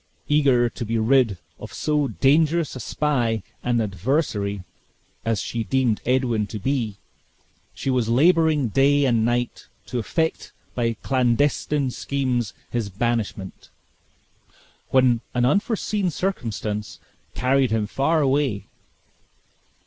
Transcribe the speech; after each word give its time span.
Eager 0.27 0.67
to 0.67 0.83
be 0.83 0.97
rid 0.97 1.37
of 1.59 1.71
so 1.71 2.07
dangerous 2.07 2.75
a 2.75 2.79
spy 2.79 3.43
and 3.63 3.79
adversary 3.79 4.63
as 5.23 5.39
she 5.43 5.63
deemed 5.63 6.01
Edwin 6.07 6.47
to 6.47 6.57
be, 6.57 6.97
she 7.75 7.91
was 7.91 8.09
laboring 8.09 8.69
day 8.69 9.05
and 9.05 9.23
night 9.23 9.67
to 9.85 9.99
effect 9.99 10.53
by 10.73 10.93
clandestine 11.03 11.91
schemes 11.91 12.55
his 12.71 12.89
banishment, 12.89 13.69
when 14.89 15.21
an 15.35 15.45
unforeseen 15.45 16.09
circumstance 16.09 16.99
carried 17.35 17.69
him 17.69 17.85
far 17.85 18.21
away. 18.21 18.65